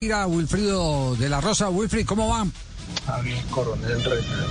Wilfrido 0.00 1.16
de 1.16 1.28
la 1.28 1.40
Rosa. 1.40 1.70
Wilfrid, 1.70 2.06
¿cómo 2.06 2.28
va? 2.28 2.46
Coronel 3.50 3.98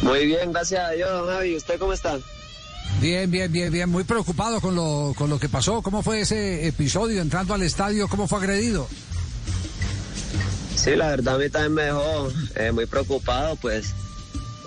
Muy 0.01 0.25
bien, 0.25 0.51
gracias 0.51 0.89
a 0.89 0.92
Dios, 0.92 1.09
don 1.09 1.27
Javi. 1.27 1.55
¿Usted 1.55 1.79
cómo 1.79 1.93
está? 1.93 2.20
Bien, 3.00 3.31
bien, 3.31 3.49
bien, 3.49 3.71
bien. 3.71 3.88
Muy 3.88 4.04
preocupado 4.04 4.60
con 4.60 4.75
lo, 4.75 5.13
con 5.18 5.29
lo 5.29 5.39
que 5.39 5.47
pasó. 5.47 5.81
¿Cómo 5.81 6.04
fue 6.04 6.20
ese 6.20 6.68
episodio 6.68 7.21
entrando 7.21 7.54
al 7.54 7.62
estadio? 7.63 8.10
¿Cómo 8.10 8.28
fue 8.28 8.39
agredido? 8.39 8.89
Sí, 10.75 10.97
la 10.97 11.07
verdad 11.07 11.36
a 11.36 11.38
mí 11.38 11.50
también 11.50 11.73
me 11.75 11.84
dejó 11.84 12.29
eh, 12.57 12.73
muy 12.73 12.86
preocupado, 12.86 13.55
pues 13.55 13.93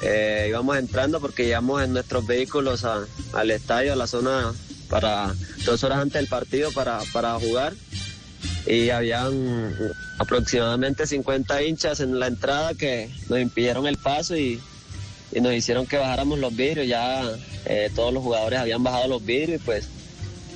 eh, 0.00 0.46
íbamos 0.48 0.78
entrando 0.78 1.20
porque 1.20 1.46
íbamos 1.46 1.82
en 1.82 1.92
nuestros 1.92 2.26
vehículos 2.26 2.86
al 2.86 3.50
estadio, 3.50 3.92
a 3.92 3.96
la 3.96 4.06
zona 4.06 4.54
para 4.88 5.34
dos 5.66 5.84
horas 5.84 5.98
antes 5.98 6.14
del 6.14 6.26
partido 6.26 6.72
para, 6.72 7.00
para 7.12 7.38
jugar 7.38 7.74
y 8.70 8.90
habían 8.90 9.74
aproximadamente 10.18 11.04
50 11.04 11.62
hinchas 11.64 11.98
en 11.98 12.20
la 12.20 12.28
entrada 12.28 12.74
que 12.74 13.10
nos 13.28 13.40
impidieron 13.40 13.86
el 13.88 13.96
paso 13.96 14.36
y, 14.36 14.60
nos 15.40 15.52
hicieron 15.54 15.86
que 15.86 15.96
bajáramos 15.96 16.38
los 16.38 16.54
vidrios. 16.54 16.86
Ya 16.86 17.22
eh, 17.64 17.90
todos 17.94 18.12
los 18.12 18.22
jugadores 18.22 18.58
habían 18.58 18.82
bajado 18.82 19.08
los 19.08 19.24
vidrios 19.24 19.60
y 19.60 19.64
pues 19.64 19.88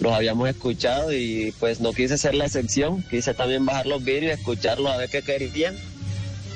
los 0.00 0.12
habíamos 0.12 0.48
escuchado 0.48 1.12
y 1.12 1.54
pues 1.60 1.80
no 1.80 1.92
quise 1.92 2.18
ser 2.18 2.34
la 2.34 2.46
excepción, 2.46 3.04
quise 3.08 3.34
también 3.34 3.64
bajar 3.64 3.86
los 3.86 4.02
vidrios 4.02 4.36
y 4.36 4.40
escucharlos 4.40 4.92
a 4.92 4.96
ver 4.96 5.10
qué 5.10 5.22
querían. 5.22 5.76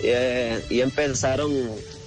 Eh, 0.02 0.64
y 0.70 0.80
empezaron 0.80 1.52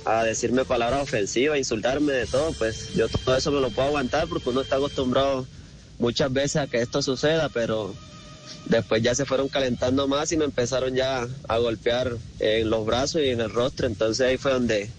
a 0.06 0.24
decirme 0.24 0.64
palabras 0.66 1.04
ofensivas, 1.04 1.58
insultarme 1.58 2.14
de 2.14 2.26
todo, 2.26 2.54
pues 2.54 2.94
yo 2.94 3.08
todo 3.10 3.36
eso 3.36 3.52
me 3.52 3.60
lo 3.60 3.70
puedo 3.70 3.90
aguantar 3.90 4.28
porque 4.28 4.50
uno 4.50 4.62
está 4.62 4.78
acostumbrado 4.78 5.46
muchas 6.00 6.32
veces 6.32 6.58
a 6.58 6.68
que 6.68 6.82
esto 6.82 7.02
suceda, 7.02 7.50
pero 7.50 7.94
después 8.66 9.02
ya 9.02 9.16
se 9.16 9.26
fueron 9.26 9.50
calentando 9.50 10.08
más 10.08 10.32
y 10.32 10.38
me 10.38 10.46
empezaron 10.46 10.96
ya 10.96 11.28
a 11.48 11.58
golpear 11.58 12.18
en 12.40 12.70
los 12.70 12.86
brazos 12.86 13.22
y 13.22 13.30
en 13.30 13.42
el 13.42 13.52
rostro, 13.52 13.88
entonces 13.88 14.26
ahí 14.26 14.38
fue 14.38 14.54
donde 14.54 14.90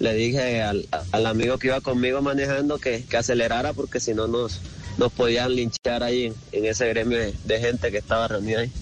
le 0.00 0.14
dije 0.14 0.62
al, 0.62 0.86
amigo 1.26 1.58
que 1.58 1.68
iba 1.68 1.80
conmigo 1.80 2.22
manejando 2.22 2.78
que, 2.78 3.04
acelerara 3.16 3.72
porque 3.72 4.00
si 4.00 4.14
no 4.14 4.26
nos, 4.26 4.60
nos 4.98 5.12
podían 5.12 5.54
linchar 5.54 6.02
ahí 6.02 6.32
en, 6.52 6.64
ese 6.64 6.88
gremio 6.88 7.18
de, 7.18 7.60
gente 7.60 7.90
que 7.90 7.98
estaba 7.98 8.26
reunida 8.26 8.60
ahí. 8.60 8.72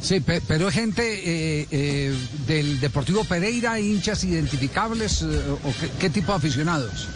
Sí, 0.00 0.20
pero 0.20 0.68
es 0.68 0.74
gente 0.74 1.02
eh, 1.02 1.66
eh, 1.70 2.14
del 2.46 2.80
Deportivo 2.80 3.22
Pereira, 3.24 3.78
hinchas 3.78 4.24
identificables 4.24 5.22
eh, 5.22 5.26
o 5.26 5.72
qué 6.00 6.10
tipo 6.10 6.32
de 6.32 6.38
aficionados. 6.38 7.08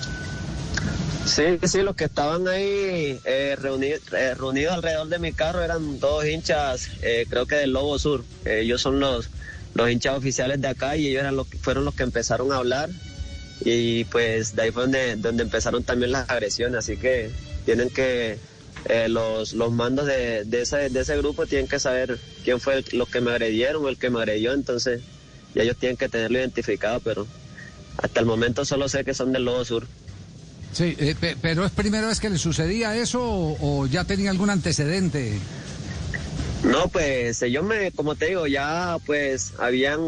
Sí, 1.26 1.58
sí, 1.64 1.82
los 1.82 1.96
que 1.96 2.04
estaban 2.04 2.46
ahí 2.46 3.18
eh, 3.24 3.56
reunidos, 3.60 4.00
eh, 4.12 4.34
reunidos 4.34 4.74
alrededor 4.74 5.08
de 5.08 5.18
mi 5.18 5.32
carro 5.32 5.60
eran 5.60 5.98
dos 5.98 6.24
hinchas, 6.24 6.88
eh, 7.02 7.26
creo 7.28 7.46
que 7.46 7.56
del 7.56 7.72
Lobo 7.72 7.98
Sur. 7.98 8.24
ellos 8.44 8.80
son 8.80 9.00
los, 9.00 9.28
los 9.74 9.90
hinchas 9.90 10.16
oficiales 10.16 10.60
de 10.60 10.68
acá 10.68 10.96
y 10.96 11.08
ellos 11.08 11.20
eran 11.22 11.34
los, 11.34 11.48
fueron 11.60 11.84
los 11.84 11.94
que 11.96 12.04
empezaron 12.04 12.52
a 12.52 12.58
hablar. 12.58 12.90
Y 13.64 14.04
pues 14.04 14.54
de 14.54 14.62
ahí 14.62 14.70
fue 14.70 14.82
donde, 14.82 15.16
donde 15.16 15.42
empezaron 15.42 15.82
también 15.82 16.12
las 16.12 16.30
agresiones. 16.30 16.78
Así 16.78 16.96
que 16.96 17.30
tienen 17.64 17.90
que, 17.90 18.38
los, 19.08 19.52
los 19.52 19.72
mandos 19.72 20.06
de, 20.06 20.44
de, 20.44 20.62
ese, 20.62 20.90
de 20.90 21.00
ese 21.00 21.16
grupo 21.16 21.46
tienen 21.46 21.66
que 21.66 21.80
saber 21.80 22.20
quién 22.44 22.60
fue 22.60 22.84
los 22.92 23.08
que 23.08 23.20
me 23.20 23.32
agredieron 23.32 23.84
o 23.84 23.88
el 23.88 23.98
que 23.98 24.10
me 24.10 24.20
agredió. 24.20 24.52
Entonces, 24.52 25.00
y 25.56 25.60
ellos 25.60 25.76
tienen 25.76 25.96
que 25.96 26.08
tenerlo 26.08 26.38
identificado, 26.38 27.00
pero 27.00 27.26
hasta 27.96 28.20
el 28.20 28.26
momento 28.26 28.64
solo 28.64 28.88
sé 28.88 29.04
que 29.04 29.12
son 29.14 29.32
del 29.32 29.44
Lobo 29.44 29.64
Sur. 29.64 29.86
Sí, 30.76 30.94
eh, 30.98 31.14
pero 31.40 31.64
¿es 31.64 31.72
primera 31.72 32.06
vez 32.06 32.20
que 32.20 32.28
le 32.28 32.36
sucedía 32.36 32.94
eso 32.94 33.22
o, 33.22 33.86
ya 33.86 34.04
tenía 34.04 34.30
algún 34.30 34.50
antecedente? 34.50 35.38
No, 36.64 36.88
pues 36.88 37.40
ellos 37.40 37.64
me, 37.64 37.92
como 37.92 38.14
te 38.14 38.26
digo, 38.26 38.46
ya 38.46 38.98
pues 39.06 39.54
habían, 39.58 40.00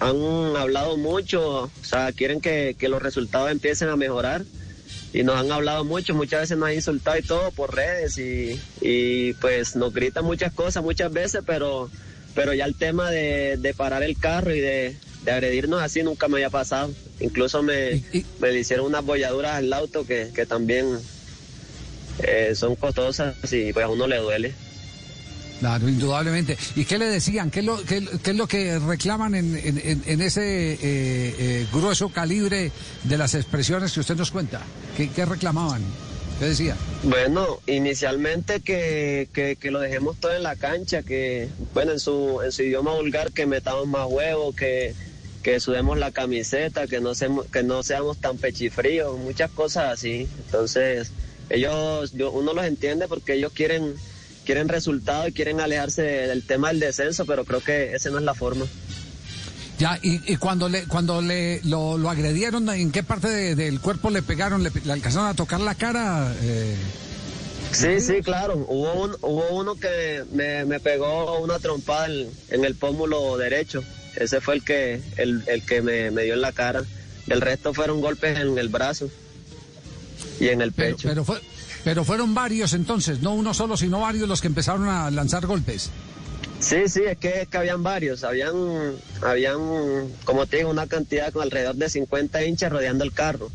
han 0.00 0.56
hablado 0.56 0.96
mucho, 0.96 1.62
o 1.62 1.70
sea, 1.84 2.10
quieren 2.10 2.40
que, 2.40 2.74
los 2.80 3.00
resultados 3.00 3.52
empiecen 3.52 3.88
a 3.88 3.94
mejorar 3.94 4.44
y 5.12 5.22
nos 5.22 5.36
han 5.36 5.52
hablado 5.52 5.84
mucho, 5.84 6.16
muchas 6.16 6.40
veces 6.40 6.58
nos 6.58 6.68
han 6.68 6.74
insultado 6.74 7.18
y 7.18 7.22
todo 7.22 7.52
por 7.52 7.76
redes 7.76 8.18
y, 8.18 8.60
y 8.80 9.34
pues 9.34 9.76
nos 9.76 9.94
gritan 9.94 10.24
muchas 10.24 10.52
cosas 10.52 10.82
muchas 10.82 11.12
veces, 11.12 11.44
pero, 11.46 11.88
pero 12.34 12.54
ya 12.54 12.64
el 12.64 12.74
tema 12.74 13.08
de, 13.12 13.56
de 13.56 13.72
parar 13.72 14.02
el 14.02 14.18
carro 14.18 14.52
y 14.52 14.58
de, 14.58 14.96
de 15.26 15.32
agredirnos 15.32 15.82
así 15.82 16.02
nunca 16.02 16.28
me 16.28 16.36
había 16.36 16.50
pasado. 16.50 16.90
Incluso 17.20 17.62
me, 17.62 18.02
me 18.38 18.52
hicieron 18.58 18.86
unas 18.86 19.04
bolladuras 19.04 19.56
al 19.56 19.72
auto 19.72 20.06
que, 20.06 20.46
también 20.48 20.86
eh, 22.22 22.54
son 22.54 22.76
costosas 22.76 23.34
y 23.52 23.72
pues 23.72 23.84
a 23.84 23.88
uno 23.88 24.06
le 24.06 24.18
duele. 24.18 24.54
Claro, 25.58 25.88
indudablemente. 25.88 26.56
¿Y 26.76 26.84
qué 26.84 26.98
le 26.98 27.06
decían? 27.06 27.50
¿Qué 27.50 27.60
es 27.60 27.66
lo, 27.66 27.82
qué, 27.82 27.96
es 27.96 28.36
lo 28.36 28.46
que 28.46 28.78
reclaman 28.78 29.34
en, 29.34 29.56
en, 30.04 30.20
ese 30.20 30.74
eh, 30.74 30.78
eh, 30.82 31.66
grueso 31.72 32.10
calibre 32.10 32.70
de 33.04 33.18
las 33.18 33.34
expresiones 33.34 33.92
que 33.92 34.00
usted 34.00 34.16
nos 34.16 34.30
cuenta? 34.30 34.60
¿Qué, 34.96 35.10
qué 35.10 35.24
reclamaban? 35.24 35.82
¿Qué 36.38 36.44
decía? 36.44 36.76
Bueno, 37.02 37.60
inicialmente 37.66 38.60
que, 38.60 39.28
que, 39.32 39.56
que, 39.56 39.70
lo 39.70 39.80
dejemos 39.80 40.18
todo 40.20 40.34
en 40.34 40.42
la 40.42 40.56
cancha, 40.56 41.02
que, 41.02 41.48
bueno, 41.72 41.92
en 41.92 42.00
su, 42.00 42.42
en 42.44 42.52
su 42.52 42.62
idioma 42.62 42.92
vulgar, 42.92 43.32
que 43.32 43.46
metamos 43.46 43.86
más 43.86 44.06
huevos, 44.06 44.54
que, 44.54 44.94
que 45.46 45.60
sudemos 45.60 45.96
la 45.96 46.10
camiseta, 46.10 46.88
que 46.88 47.00
no, 47.00 47.14
seamos, 47.14 47.46
que 47.46 47.62
no 47.62 47.84
seamos 47.84 48.18
tan 48.18 48.36
pechifríos, 48.36 49.16
muchas 49.16 49.48
cosas 49.48 49.92
así. 49.92 50.26
Entonces, 50.44 51.12
ellos, 51.50 52.14
yo, 52.14 52.32
uno 52.32 52.52
los 52.52 52.64
entiende 52.64 53.06
porque 53.06 53.34
ellos 53.34 53.52
quieren, 53.52 53.94
quieren 54.44 54.68
resultados 54.68 55.28
y 55.28 55.32
quieren 55.32 55.60
alejarse 55.60 56.02
del 56.02 56.44
tema 56.44 56.66
del 56.70 56.80
descenso, 56.80 57.26
pero 57.26 57.44
creo 57.44 57.60
que 57.60 57.94
esa 57.94 58.10
no 58.10 58.18
es 58.18 58.24
la 58.24 58.34
forma. 58.34 58.66
Ya, 59.78 60.00
y, 60.02 60.36
cuando 60.38 60.68
le 60.68 60.84
cuando 60.88 61.22
le 61.22 61.60
lo, 61.62 61.96
lo 61.96 62.10
agredieron, 62.10 62.68
¿en 62.70 62.90
qué 62.90 63.04
parte 63.04 63.54
del 63.54 63.80
cuerpo 63.80 64.10
le 64.10 64.22
pegaron? 64.22 64.64
¿Le, 64.64 64.72
alcanzaron 64.90 65.28
a 65.28 65.34
tocar 65.34 65.60
la 65.60 65.76
cara? 65.76 66.34
Eh... 66.42 66.74
Sí, 67.70 68.00
sí, 68.00 68.14
claro. 68.20 68.66
Hubo, 68.66 68.94
un, 68.94 69.16
hubo 69.22 69.48
uno 69.50 69.76
que 69.76 70.24
me, 70.32 70.64
me 70.64 70.80
pegó 70.80 71.38
una 71.38 71.60
trompada 71.60 72.06
en, 72.06 72.30
en 72.50 72.64
el 72.64 72.74
pómulo 72.74 73.36
derecho. 73.36 73.84
Ese 74.16 74.40
fue 74.40 74.56
el 74.56 74.64
que, 74.64 75.00
el, 75.16 75.42
el 75.46 75.62
que 75.62 75.82
me, 75.82 76.10
dio 76.10 76.34
en 76.34 76.40
la 76.40 76.52
cara. 76.52 76.82
El 77.28 77.40
resto 77.40 77.74
fueron 77.74 78.00
golpes 78.00 78.38
en 78.38 78.58
el 78.58 78.68
brazo 78.68 79.10
y 80.40 80.48
en 80.48 80.60
el 80.60 80.72
pecho. 80.72 81.08
Pero, 81.08 81.24
fue, 81.24 81.40
pero 81.84 82.04
fueron 82.04 82.34
varios 82.34 82.72
entonces, 82.72 83.20
no 83.20 83.34
uno 83.34 83.52
solo, 83.54 83.76
sino 83.76 84.00
varios 84.00 84.28
los 84.28 84.40
que 84.40 84.46
empezaron 84.46 84.88
a 84.88 85.10
lanzar 85.10 85.46
golpes. 85.46 85.90
Sí, 86.60 86.88
sí, 86.88 87.02
es 87.04 87.18
que, 87.18 87.42
es 87.42 87.48
que 87.48 87.58
habían 87.58 87.82
varios, 87.82 88.24
habían, 88.24 88.54
habían, 89.22 89.58
como 90.24 90.46
te 90.46 90.58
digo, 90.58 90.70
una 90.70 90.86
cantidad 90.86 91.32
con 91.32 91.42
alrededor 91.42 91.76
de 91.76 91.90
50 91.90 92.44
hinchas 92.44 92.72
rodeando 92.72 93.04
el 93.04 93.12
carro. 93.12 93.50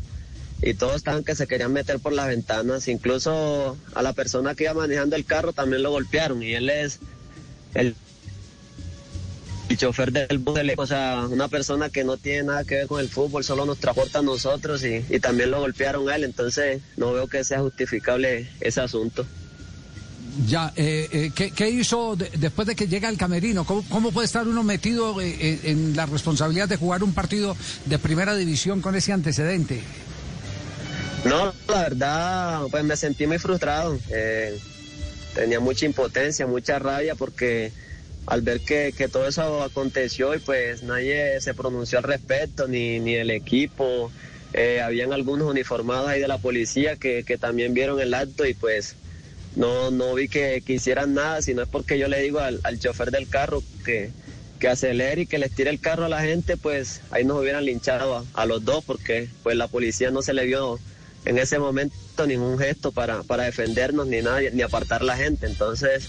Y 0.62 0.74
todos 0.74 0.94
estaban 0.94 1.24
que 1.24 1.34
se 1.34 1.48
querían 1.48 1.72
meter 1.72 1.98
por 1.98 2.12
las 2.12 2.28
ventanas, 2.28 2.86
incluso 2.86 3.76
a 3.94 4.02
la 4.02 4.12
persona 4.12 4.54
que 4.54 4.64
iba 4.64 4.74
manejando 4.74 5.16
el 5.16 5.24
carro 5.24 5.52
también 5.52 5.82
lo 5.82 5.90
golpearon 5.90 6.40
y 6.42 6.54
él 6.54 6.70
es, 6.70 7.00
el 7.74 7.96
el 9.72 9.78
chofer 9.78 10.12
del 10.12 10.38
bus, 10.38 10.58
o 10.76 10.86
sea, 10.86 11.26
una 11.28 11.48
persona 11.48 11.88
que 11.88 12.04
no 12.04 12.16
tiene 12.16 12.44
nada 12.44 12.64
que 12.64 12.76
ver 12.76 12.86
con 12.86 13.00
el 13.00 13.08
fútbol, 13.08 13.42
solo 13.42 13.64
nos 13.64 13.78
transporta 13.78 14.20
a 14.20 14.22
nosotros 14.22 14.84
y, 14.84 15.02
también 15.20 15.50
lo 15.50 15.60
golpearon 15.60 16.08
a 16.08 16.16
él, 16.16 16.24
entonces 16.24 16.82
no 16.96 17.12
veo 17.12 17.26
que 17.26 17.44
sea 17.44 17.60
justificable 17.60 18.48
ese 18.60 18.80
asunto. 18.80 19.26
Ya, 20.46 20.72
eh, 20.76 21.30
eh 21.36 21.50
¿qué, 21.54 21.70
hizo 21.70 22.16
después 22.16 22.66
de 22.66 22.74
que 22.74 22.88
llega 22.88 23.08
el 23.08 23.18
camerino? 23.18 23.64
¿Cómo, 23.64 24.12
puede 24.12 24.26
estar 24.26 24.46
uno 24.48 24.62
metido 24.62 25.20
eh, 25.20 25.36
eh, 25.40 25.60
en 25.64 25.94
la 25.94 26.06
responsabilidad 26.06 26.68
de 26.68 26.76
jugar 26.76 27.02
un 27.02 27.12
partido 27.12 27.54
de 27.84 27.98
primera 27.98 28.34
división 28.34 28.80
con 28.80 28.94
ese 28.94 29.12
antecedente? 29.12 29.82
No, 31.24 31.52
la 31.68 31.82
verdad, 31.82 32.62
pues 32.70 32.82
me 32.82 32.96
sentí 32.96 33.26
muy 33.26 33.38
frustrado. 33.38 33.98
tenía 35.34 35.60
mucha 35.60 35.86
impotencia, 35.86 36.46
mucha 36.46 36.78
rabia 36.78 37.14
porque 37.14 37.72
al 38.26 38.42
ver 38.42 38.60
que, 38.60 38.92
todo 39.10 39.26
eso 39.26 39.62
aconteció 39.62 40.34
y 40.34 40.38
pues 40.38 40.82
nadie 40.82 41.40
se 41.40 41.54
pronunció 41.54 41.98
al 41.98 42.04
respecto, 42.04 42.68
ni, 42.68 43.00
ni 43.00 43.14
el 43.14 43.30
equipo. 43.30 44.10
Eh, 44.54 44.80
habían 44.80 45.12
algunos 45.12 45.50
uniformados 45.50 46.08
ahí 46.08 46.20
de 46.20 46.28
la 46.28 46.38
policía 46.38 46.96
que, 46.96 47.24
también 47.40 47.74
vieron 47.74 48.00
el 48.00 48.14
acto 48.14 48.46
y 48.46 48.54
pues 48.54 48.96
no, 49.56 49.90
no 49.90 50.14
vi 50.14 50.28
que, 50.28 50.62
que 50.64 50.74
hicieran 50.74 51.14
nada, 51.14 51.42
sino 51.42 51.62
es 51.62 51.68
porque 51.68 51.98
yo 51.98 52.08
le 52.08 52.20
digo 52.20 52.38
al, 52.40 52.60
al 52.62 52.78
chofer 52.78 53.10
del 53.10 53.28
carro 53.28 53.62
que, 53.84 54.10
que 54.60 54.68
acelere 54.68 55.22
y 55.22 55.26
que 55.26 55.38
les 55.38 55.52
tire 55.52 55.70
el 55.70 55.80
carro 55.80 56.04
a 56.04 56.08
la 56.08 56.22
gente, 56.22 56.56
pues 56.56 57.00
ahí 57.10 57.24
nos 57.24 57.40
hubieran 57.40 57.64
linchado 57.64 58.18
a, 58.18 58.24
a, 58.34 58.46
los 58.46 58.64
dos 58.64 58.84
porque 58.84 59.28
pues 59.42 59.56
la 59.56 59.68
policía 59.68 60.10
no 60.10 60.22
se 60.22 60.32
le 60.32 60.44
vio 60.44 60.78
en 61.24 61.38
ese 61.38 61.58
momento 61.58 62.26
ningún 62.26 62.58
gesto 62.58 62.92
para, 62.92 63.22
para 63.22 63.44
defendernos 63.44 64.06
ni 64.06 64.22
nada, 64.22 64.40
ni 64.52 64.62
apartar 64.62 65.02
la 65.02 65.16
gente. 65.16 65.46
Entonces 65.46 66.08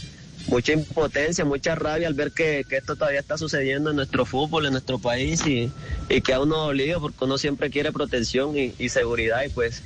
mucha 0.53 0.71
impotencia, 0.71 1.43
mucha 1.45 1.73
rabia 1.73 2.07
al 2.07 2.13
ver 2.13 2.31
que, 2.31 2.63
esto 2.69 2.95
todavía 2.95 3.19
está 3.19 3.39
sucediendo 3.39 3.89
en 3.89 3.95
nuestro 3.95 4.23
fútbol, 4.23 4.67
en 4.67 4.73
nuestro 4.73 4.99
país 4.99 5.43
y, 5.47 5.71
y 6.09 6.21
que 6.21 6.31
a 6.31 6.39
uno 6.39 6.57
dolido 6.57 7.01
porque 7.01 7.25
uno 7.25 7.39
siempre 7.39 7.71
quiere 7.71 7.91
protección 7.91 8.55
y, 8.55 8.89
seguridad 8.89 9.43
y 9.43 9.49
pues 9.49 9.81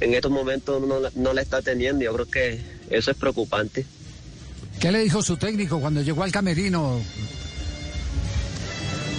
en 0.00 0.12
estos 0.12 0.30
momentos 0.30 0.82
uno 0.82 1.08
no, 1.14 1.32
la 1.32 1.40
está 1.40 1.62
teniendo. 1.62 2.04
Yo 2.04 2.12
creo 2.12 2.26
que 2.30 2.60
eso 2.90 3.10
es 3.10 3.16
preocupante. 3.16 3.86
¿Qué 4.78 4.92
le 4.92 4.98
dijo 4.98 5.22
su 5.22 5.38
técnico 5.38 5.80
cuando 5.80 6.02
llegó 6.02 6.22
al 6.22 6.32
camerino? 6.32 7.00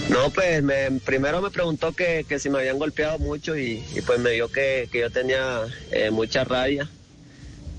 No, 0.08 0.30
pues 0.30 0.62
me, 0.62 1.00
primero 1.04 1.42
me 1.42 1.50
preguntó 1.50 1.92
que, 1.92 2.24
si 2.38 2.48
me 2.48 2.58
habían 2.60 2.78
golpeado 2.78 3.18
mucho 3.18 3.56
y, 3.56 3.82
pues 4.06 4.20
me 4.20 4.34
vio 4.34 4.48
que, 4.52 4.88
yo 4.92 5.10
tenía 5.10 5.62
eh, 5.90 6.12
mucha 6.12 6.44
rabia. 6.44 6.88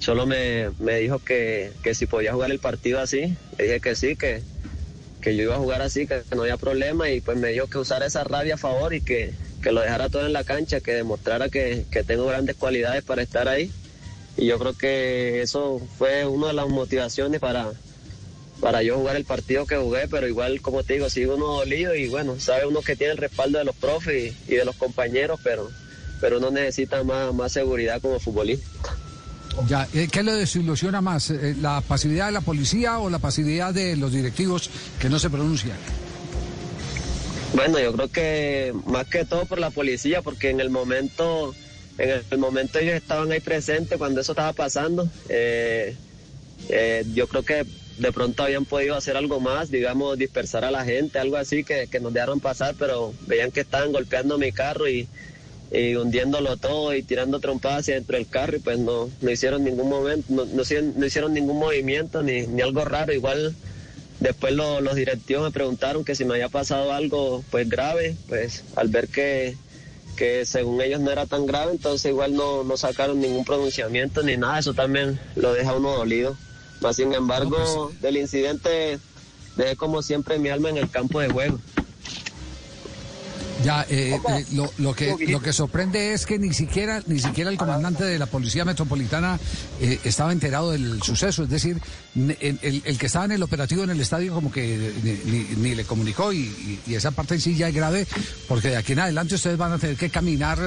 Solo 0.04 0.26
me, 0.26 0.70
dijo 1.00 1.20
que, 1.20 1.72
si 1.94 2.08
podía 2.08 2.34
jugar 2.34 2.52
el 2.52 2.60
partido 2.60 3.00
así. 3.00 3.38
Le 3.58 3.64
dije 3.64 3.80
que 3.80 3.96
sí, 3.96 4.18
que, 4.18 4.44
que 5.22 5.34
yo 5.38 5.44
iba 5.44 5.56
a 5.56 5.60
jugar 5.60 5.82
así, 5.82 6.08
que, 6.08 6.24
no 6.36 6.42
había 6.42 6.58
problema 6.58 7.10
y 7.10 7.22
pues 7.22 7.38
me 7.38 7.52
dijo 7.52 7.68
que 7.68 7.78
usara 7.78 8.06
esa 8.06 8.26
rabia 8.26 8.56
a 8.56 8.58
favor 8.58 8.94
y 8.94 9.00
que, 9.00 9.34
lo 9.64 9.80
dejara 9.80 10.10
todo 10.10 10.26
en 10.26 10.34
la 10.34 10.44
cancha, 10.44 10.82
que 10.82 10.94
demostrara 10.94 11.48
que, 11.48 11.86
tengo 12.06 12.26
grandes 12.26 12.58
cualidades 12.58 13.02
para 13.06 13.22
estar 13.22 13.48
ahí. 13.48 13.72
Y 14.36 14.48
yo 14.48 14.60
creo 14.60 14.74
que 14.74 15.42
eso 15.42 15.80
fue 15.98 16.26
una 16.26 16.48
de 16.48 16.54
las 16.54 16.68
motivaciones 16.68 17.40
para, 17.40 17.72
para 18.60 18.84
yo 18.84 18.98
jugar 18.98 19.16
el 19.16 19.24
partido 19.24 19.66
que 19.66 19.78
jugué, 19.78 20.10
pero 20.10 20.28
igual, 20.28 20.60
como 20.62 20.84
te 20.84 20.96
digo, 20.96 21.10
sigo 21.10 21.36
uno 21.36 21.46
dolido 21.60 21.96
y 21.96 22.10
bueno, 22.10 22.42
sabe 22.42 22.66
uno 22.66 22.82
que 22.82 22.98
tiene 22.98 23.14
el 23.14 23.20
respaldo 23.20 23.58
de 23.58 23.64
los 23.64 23.76
profes 23.78 24.34
y, 24.50 24.56
de 24.56 24.66
los 24.66 24.76
compañeros, 24.76 25.40
pero, 25.42 25.72
pero 26.20 26.40
uno 26.40 26.52
necesita 26.52 27.06
más, 27.06 27.34
más 27.34 27.54
seguridad 27.54 28.02
como 28.02 28.20
futbolista. 28.20 28.93
Ya, 29.68 29.88
eh, 29.94 30.08
¿qué 30.12 30.24
le 30.24 30.34
desilusiona 30.34 31.02
más? 31.02 31.30
Eh, 31.30 31.56
¿La 31.62 31.82
pasividad 31.82 32.28
de 32.28 32.32
la 32.32 32.42
policía 32.42 33.00
o 33.00 33.10
la 33.10 33.20
pasividad 33.20 33.74
de 33.74 33.96
los 33.96 34.12
directivos 34.12 34.70
que 35.00 35.10
no 35.10 35.20
se 35.20 35.30
pronuncian? 35.30 35.78
Bueno, 37.54 37.80
yo 37.80 37.94
creo 37.94 38.08
que 38.10 38.74
más 38.88 39.08
que 39.08 39.26
todo 39.26 39.46
por 39.46 39.60
la 39.60 39.70
policía, 39.70 40.22
porque 40.22 40.50
en 40.50 40.60
el 40.60 40.70
momento, 40.70 41.54
en 41.98 42.22
el 42.30 42.38
momento 42.40 42.80
ellos 42.80 42.96
estaban 42.96 43.32
ahí 43.32 43.40
presentes 43.40 43.98
cuando 43.98 44.22
eso 44.22 44.32
estaba 44.32 44.54
pasando. 44.54 45.08
Eh, 45.30 45.96
yo 47.14 47.28
creo 47.28 47.44
que 47.44 47.66
de 47.98 48.12
pronto 48.12 48.44
habían 48.44 48.66
podido 48.66 48.96
hacer 48.96 49.16
algo 49.18 49.40
más, 49.40 49.70
digamos, 49.70 50.18
dispersar 50.18 50.66
a 50.66 50.72
la 50.72 50.84
gente, 50.84 51.20
algo 51.20 51.38
así 51.38 51.64
que, 51.64 51.88
que 51.88 52.00
nos 52.00 52.12
dejaron 52.12 52.40
pasar, 52.40 52.76
pero 52.78 53.14
veían 53.28 53.52
que 53.52 53.62
estaban 53.62 53.92
golpeando 53.92 54.38
mi 54.40 54.52
carro 54.52 54.90
y 54.90 55.08
y 55.74 55.96
hundiéndolo 55.96 56.58
todo 56.58 56.94
y 56.94 57.02
tirando 57.02 57.40
trompadas 57.40 57.80
hacia 57.81 57.96
dentro 57.96 58.16
del 58.16 58.28
carro 58.28 58.58
y 58.58 58.60
pues 58.60 58.78
no, 58.78 59.10
no 59.22 59.31
hicieron 59.31 59.64
ningún 59.64 59.90
momento, 59.90 60.25
no, 60.30 60.46
no, 60.46 61.06
hicieron 61.06 61.34
ningún 61.34 61.58
movimiento 61.58 62.22
ni, 62.22 62.46
ni 62.46 62.62
algo 62.62 62.86
raro. 62.86 63.12
Igual 63.12 63.56
después 64.20 64.54
los 64.54 64.96
directivos 64.96 65.44
me 65.44 65.52
preguntaron 65.52 66.06
que 66.06 66.14
si 66.14 66.25
me 66.25 66.36
había 66.36 66.50
pasado 66.50 66.94
algo 66.94 67.44
pues 67.50 67.68
grave, 67.68 68.16
pues 68.30 68.64
al 68.75 68.90
ver 68.90 69.08
que, 69.08 69.58
que 70.16 70.46
según 70.46 70.80
ellos 70.80 71.02
no 71.02 71.10
era 71.10 71.25
tan 71.25 71.48
grave, 71.48 71.72
entonces 71.72 72.12
igual 72.12 72.36
no, 72.36 72.64
no 72.64 72.78
sacaron 72.78 73.19
ningún 73.19 73.44
pronunciamiento 73.44 74.22
ni 74.22 74.38
nada, 74.38 74.60
eso 74.60 74.76
también 74.76 75.19
lo 75.36 75.54
deja 75.54 75.76
uno 75.76 75.98
dolido. 75.98 76.38
Más 76.81 76.98
sin 76.98 77.14
embargo, 77.14 77.90
pues 77.90 78.02
del 78.02 78.18
incidente 78.18 79.00
dejé 79.56 79.76
como 79.76 80.04
siempre 80.04 80.38
mi 80.38 80.50
alma 80.50 80.69
en 80.69 80.78
el 80.78 80.90
campo 80.92 81.19
de 81.19 81.30
juego. 81.30 81.60
Ya, 83.63 83.86
eh, 83.89 84.19
eh, 84.30 84.45
lo, 84.51 84.94
que, 84.94 85.15
lo 85.27 85.42
que 85.42 85.54
sorprende 85.54 86.13
es 86.13 86.25
que 86.25 86.38
ni 86.38 86.54
siquiera, 86.54 87.01
ni 87.07 87.19
siquiera 87.19 87.50
el 87.50 87.57
comandante 87.57 88.04
de 88.04 88.19
la 88.19 88.25
Policía 88.25 88.65
Metropolitana 88.65 89.39
eh, 89.80 90.00
estaba 90.04 90.31
enterado 90.31 90.71
del 90.71 91.01
suceso. 91.01 91.44
Es 91.44 91.50
decir, 91.50 91.80
el, 92.15 92.98
que 92.98 93.06
estaba 93.06 93.25
en 93.25 93.31
el 93.31 93.44
operativo 93.44 93.83
en 93.83 93.92
el 93.92 94.01
estadio 94.01 94.33
como 94.33 94.51
que 94.51 94.92
ni, 95.57 95.75
le 95.75 95.86
comunicó 95.86 96.33
y, 96.33 96.80
esa 96.88 97.12
parte 97.12 97.36
en 97.36 97.42
sí 97.42 97.56
ya 97.56 97.69
es 97.69 97.75
grave 97.75 98.06
porque 98.48 98.69
de 98.69 98.77
aquí 98.77 98.94
en 98.94 99.00
adelante 99.00 99.36
ustedes 99.36 99.57
van 99.57 99.71
a 99.71 99.80
tener 99.80 99.95
que 99.95 100.09
caminar 100.09 100.59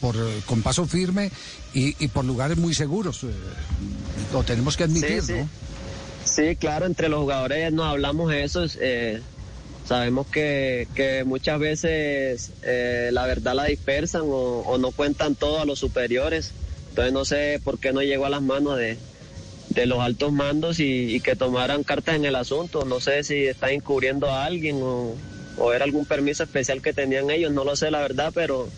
por, 0.00 0.16
con 0.46 0.62
paso 0.62 0.86
firme 0.86 1.30
y, 1.72 2.08
por 2.08 2.24
lugares 2.24 2.58
muy 2.58 2.74
seguros. 2.74 3.24
lo 4.32 4.42
tenemos 4.42 4.76
que 4.76 4.84
admitir, 4.84 5.22
sí, 5.22 5.32
¿no? 5.32 5.48
Sí, 6.24 6.56
claro, 6.56 6.86
entre 6.86 7.08
los 7.08 7.20
jugadores 7.20 7.72
nos 7.72 7.86
hablamos 7.86 8.32
eso. 8.32 8.64
Sabemos 9.84 10.26
que, 10.28 10.86
muchas 11.26 11.58
veces 11.58 12.52
eh, 12.62 13.10
la 13.12 13.26
verdad 13.26 13.54
la 13.54 13.64
dispersan 13.64 14.22
o, 14.24 14.78
no 14.78 14.92
cuentan 14.92 15.34
todo 15.34 15.60
a 15.60 15.64
los 15.64 15.78
superiores. 15.78 16.52
Entonces 16.90 17.12
no 17.12 17.24
sé 17.24 17.60
por 17.64 17.78
qué 17.78 17.92
no 17.92 18.02
llegó 18.02 18.26
a 18.26 18.30
las 18.30 18.42
manos 18.42 18.78
de, 18.78 18.96
los 19.86 20.00
altos 20.00 20.32
mandos 20.32 20.78
y, 20.78 21.20
que 21.20 21.34
tomaran 21.34 21.82
cartas 21.82 22.16
en 22.16 22.24
el 22.24 22.36
asunto. 22.36 22.84
No 22.84 23.00
sé 23.00 23.24
si 23.24 23.46
están 23.46 23.70
encubriendo 23.70 24.30
a 24.30 24.44
alguien 24.44 24.80
o, 24.82 25.14
o, 25.58 25.72
era 25.72 25.84
algún 25.84 26.06
permiso 26.06 26.44
especial 26.44 26.80
que 26.80 26.92
tenían 26.92 27.30
ellos, 27.30 27.52
no 27.52 27.64
lo 27.64 27.74
sé 27.74 27.90
la 27.90 28.00
verdad, 28.00 28.30
pero, 28.32 28.68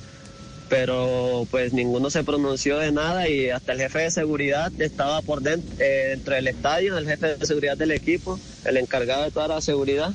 pero 0.71 1.47
pues 1.51 1.75
ninguno 1.75 2.09
se 2.09 2.25
pronunció 2.25 2.79
de 2.79 2.93
nada 2.93 3.29
y 3.29 3.51
hasta 3.51 3.73
el 3.73 3.81
jefe 3.81 3.99
de 4.01 4.11
seguridad 4.11 4.73
estaba 4.79 5.21
por 5.21 5.43
dentro, 5.43 5.71
eh, 5.79 6.07
dentro 6.11 6.35
del 6.35 6.49
estadio, 6.49 6.97
el 6.97 7.07
jefe 7.07 7.37
de 7.37 7.47
seguridad 7.47 7.77
del 7.77 7.91
equipo, 7.91 8.41
el 8.65 8.79
encargado 8.79 9.25
de 9.25 9.31
toda 9.31 9.49
la 9.49 9.61
seguridad 9.61 10.15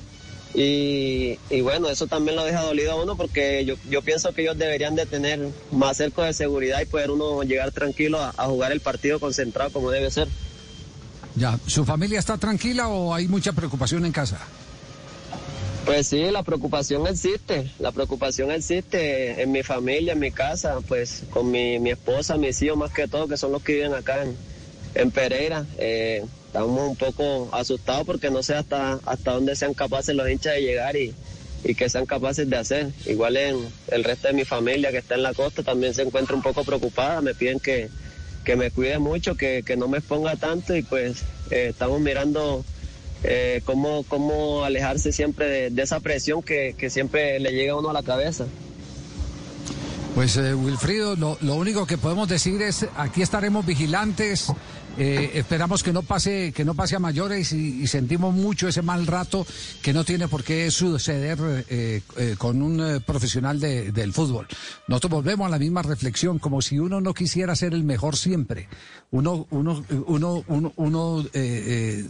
y, 0.54 1.38
bueno, 1.62 1.90
eso 1.90 2.07
también 2.07 2.36
lo 2.36 2.44
deja 2.44 2.62
dolido 2.62 2.94
a 2.94 3.04
uno 3.04 3.16
porque 3.16 3.63
yo, 3.66 3.75
yo 3.90 4.01
pienso 4.01 4.34
que 4.34 4.42
ellos 4.42 4.57
deberían 4.57 4.96
de 4.96 5.06
tener 5.06 5.48
más 5.72 5.98
cerco 5.98 6.24
de 6.24 6.34
seguridad 6.34 6.81
y 6.81 6.86
poder 6.86 7.12
uno 7.12 7.44
llegar 7.44 7.72
tranquilo 7.72 8.19
a, 8.19 8.46
jugar 8.46 8.72
el 8.72 8.81
partido 8.81 9.19
concentrado 9.19 9.72
como 9.72 9.92
debe 9.92 10.10
ser. 10.10 10.28
Ya, 11.36 11.60
¿su 11.68 11.86
familia 11.86 12.19
está 12.19 12.38
tranquila 12.38 12.88
o 12.88 13.13
hay 13.13 13.28
mucha 13.28 13.54
preocupación 13.54 14.06
en 14.06 14.12
casa? 14.12 14.40
Pues 15.86 16.07
sí, 16.07 16.30
la 16.31 16.44
preocupación 16.44 17.07
existe, 17.07 17.72
la 17.80 17.92
preocupación 17.92 18.51
existe 18.51 19.42
en 19.42 19.51
mi 19.51 19.63
familia, 19.63 20.13
en 20.13 20.19
mi 20.19 20.31
casa, 20.31 20.80
pues 20.88 21.24
con 21.30 21.50
mi, 21.50 21.80
mi 21.80 21.92
esposa, 21.92 22.38
mis 22.38 22.62
hijos 22.62 22.78
más 22.78 22.92
que 22.92 23.07
todo, 23.07 23.28
que 23.28 23.38
son 23.38 23.51
los 23.51 23.63
que 23.63 23.74
viven 23.74 23.94
acá 23.94 24.24
en, 24.24 24.36
en 24.96 25.12
Pereira. 25.12 25.66
Eh, 25.78 26.25
estamos 26.50 26.90
un 26.90 26.96
poco 26.96 27.48
asustados 27.51 28.07
porque 28.07 28.31
no 28.31 28.42
sé 28.42 28.56
hasta, 28.56 29.00
hasta 29.06 29.34
dónde 29.34 29.56
sean 29.56 29.75
capaces 29.75 30.16
los 30.16 30.28
hinchas 30.28 30.56
de 30.56 30.62
llegar 30.62 30.96
y, 30.96 31.13
y 31.63 31.75
que 31.75 31.88
sean 31.90 32.07
capaces 32.07 32.50
de 32.50 32.57
hacer. 32.57 32.90
Igual 33.06 33.38
en 33.38 33.57
el 33.90 34.04
resto 34.04 34.30
de 34.30 34.34
mi 34.34 34.46
familia 34.46 34.90
que 34.90 34.98
está 34.98 35.13
en 35.13 35.22
la 35.22 35.36
costa 35.36 35.62
también 35.62 35.94
se 35.94 36.01
encuentra 36.01 36.36
un 36.36 36.42
poco 36.42 36.63
preocupada, 36.63 37.22
me 37.22 37.36
piden 37.36 37.60
que, 37.60 37.90
que 38.44 38.56
me 38.56 38.72
cuide 38.72 38.98
mucho, 38.98 39.36
que, 39.36 39.62
que, 39.63 39.78
no 39.78 39.88
me 39.88 40.00
exponga 40.00 40.38
tanto 40.38 40.75
y 40.75 40.81
pues 40.81 41.22
eh, 41.51 41.68
estamos 41.69 42.01
mirando 42.01 42.66
eh, 43.24 43.62
cómo, 43.63 44.04
cómo 44.07 44.63
alejarse 44.63 45.12
siempre 45.12 45.69
de, 45.69 45.81
esa 45.84 46.00
presión 46.00 46.42
que, 46.42 46.74
que, 46.75 46.90
siempre 46.90 47.40
le 47.40 47.51
llega 47.51 47.74
a 47.74 47.75
uno 47.75 47.92
a 47.92 47.94
la 47.94 48.01
cabeza. 48.01 48.48
Pues 50.16 50.36
eh, 50.38 50.56
Wilfrido, 50.56 51.16
lo, 51.16 51.38
lo 51.42 51.54
único 51.54 51.86
que 51.86 52.00
podemos 52.00 52.28
decir 52.28 52.60
es 52.63 52.88
aquí 52.98 53.22
estaremos 53.22 53.68
vigilantes. 53.68 54.51
Eh, 55.01 55.31
esperamos 55.36 55.81
que 55.81 55.94
no 55.94 56.04
pase, 56.04 56.51
que 56.51 56.66
no 56.66 56.74
pase 56.74 56.98
a 56.98 57.00
mayores 57.00 57.54
y, 57.54 57.88
sentimos 57.88 58.36
mucho 58.36 58.68
ese 58.68 58.81
mal 58.81 59.07
rato 59.07 59.48
que 59.81 59.94
no 59.94 60.04
tiene 60.04 60.28
por 60.28 60.44
qué 60.44 60.69
suceder 60.72 61.66
eh, 61.69 62.01
eh, 62.18 62.36
con 62.38 62.62
un 62.62 63.01
profesional 63.06 63.62
del 63.62 64.12
fútbol. 64.12 64.46
Nosotros 64.89 65.13
volvemos 65.13 65.48
a 65.48 65.51
la 65.51 65.58
misma 65.58 65.84
reflexión, 65.84 66.38
como 66.38 66.62
si 66.62 66.79
uno 66.79 67.00
no 67.00 67.13
quisiera 67.13 67.56
ser 67.56 67.74
el 67.74 67.86
mejor 67.86 68.18
siempre. 68.18 68.68
Uno, 69.12 69.48
uno, 69.51 69.86
uno, 70.06 70.44
uno, 70.48 70.74
uno 70.75 71.25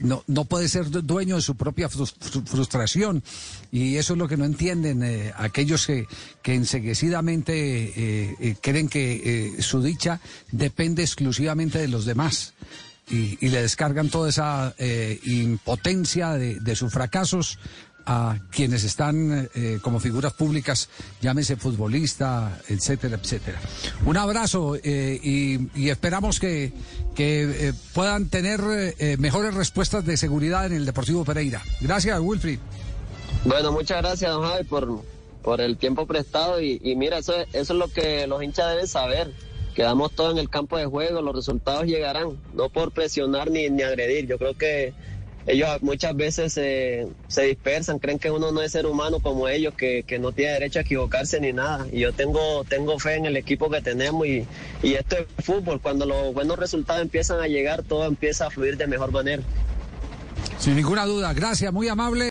no, 0.02 0.24
no, 0.26 0.46
puede 0.46 0.68
ser 0.68 0.90
dueño 0.90 1.36
de 1.36 1.44
su 1.44 1.56
propia 1.56 1.90
frustración 1.90 3.24
y 3.72 3.98
eso 3.98 4.14
es 4.14 4.20
lo 4.20 4.28
que 4.28 4.36
no 4.36 4.46
entienden 4.46 5.32
aquellos 5.38 5.86
que, 5.86 6.08
que 6.42 6.56
enseguecidamente 6.56 8.58
creen 8.62 8.90
que 8.90 9.56
su 9.60 9.82
dicha 9.82 10.20
depende 10.52 11.04
exclusivamente 11.04 11.78
de 11.78 11.88
los 11.88 12.06
demás 12.06 12.54
y, 13.10 13.50
le 13.50 13.62
descargan 13.62 14.10
toda 14.10 14.30
esa 14.30 14.74
eh, 14.78 15.20
impotencia 15.26 16.34
de, 16.34 16.76
sus 16.76 16.92
fracasos 16.92 17.58
a 18.06 18.38
quienes 18.52 18.84
están 18.84 19.50
eh, 19.54 19.80
como 19.82 20.00
figuras 20.00 20.34
públicas, 20.34 20.90
llámese 21.22 21.58
futbolista, 21.58 22.60
etcétera, 22.68 23.20
etcétera. 23.22 23.60
Un 24.06 24.18
abrazo 24.18 24.76
eh, 24.84 25.20
y, 25.22 25.90
esperamos 25.90 26.40
que, 26.40 26.74
que 27.16 27.74
puedan 27.94 28.30
tener 28.30 28.62
mejores 29.20 29.54
respuestas 29.54 30.06
de 30.06 30.18
seguridad 30.18 30.66
en 30.66 30.74
el 30.74 30.86
Deportivo 30.86 31.26
Pereira. 31.26 31.62
Gracias, 31.82 32.20
Wilfried. 32.20 32.60
Bueno, 33.46 33.72
muchas 33.72 34.02
gracias, 34.02 34.32
don 34.32 34.44
Javi, 34.44 34.64
por, 34.64 35.04
por 35.44 35.62
el 35.62 35.78
tiempo 35.78 36.06
prestado 36.06 36.62
y, 36.62 36.80
y 36.84 36.96
mira, 36.96 37.20
eso, 37.20 37.34
eso 37.54 37.74
es 37.74 37.80
lo 37.80 37.88
que 37.90 38.28
los 38.28 38.42
hinchas 38.44 38.70
deben 38.70 38.88
saber 38.88 39.49
quedamos 39.80 40.12
todos 40.12 40.34
en 40.34 40.40
el 40.40 40.50
campo 40.50 40.78
de 40.78 40.86
juego, 40.88 41.22
los 41.22 41.34
resultados 41.34 41.86
llegarán, 41.86 42.38
no 42.54 42.68
por 42.68 42.92
presionar 42.92 43.50
ni, 43.50 43.70
ni 43.70 43.82
agredir. 43.82 44.28
Yo 44.28 44.38
creo 44.38 44.54
que 44.54 44.94
ellos 45.48 45.70
muchas 45.82 46.18
veces 46.18 46.52
se 46.52 47.42
dispersan, 47.44 47.98
creen 47.98 48.20
que 48.20 48.30
uno 48.30 48.52
no 48.52 48.62
es 48.62 48.74
ser 48.74 48.86
humano 48.86 49.22
como 49.22 49.48
ellos, 49.48 49.74
que, 49.76 50.04
no 50.20 50.34
tiene 50.34 50.52
derecho 50.52 50.80
a 50.80 50.82
equivocarse 50.82 51.40
ni 51.40 51.54
nada. 51.54 51.88
Y 51.94 52.02
yo 52.02 52.12
tengo, 52.12 52.66
tengo 52.66 53.00
fe 53.00 53.16
en 53.16 53.26
el 53.26 53.38
equipo 53.38 53.70
que 53.70 53.82
tenemos 53.82 54.28
y, 54.28 54.46
y 54.84 54.96
esto 54.96 55.16
es 55.16 55.46
fútbol. 55.46 55.80
Cuando 55.80 56.06
los 56.06 56.34
buenos 56.34 56.60
resultados 56.60 57.02
empiezan 57.02 57.40
a 57.40 57.48
llegar, 57.48 57.84
todo 57.84 58.06
empieza 58.06 58.48
a 58.48 58.50
fluir 58.50 58.76
de 58.76 58.86
mejor 58.86 59.14
manera. 59.14 59.44
Sin 60.58 60.76
ninguna 60.76 61.06
duda, 61.06 61.34
gracias, 61.34 61.72
muy 61.72 61.88
amable. 61.88 62.28